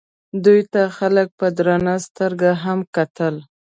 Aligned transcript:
دوی 0.43 0.61
ته 0.73 0.81
خلکو 0.97 1.33
په 1.39 1.47
درنه 1.57 1.95
سترګه 2.07 2.49
هم 2.63 2.79
کتل. 2.95 3.35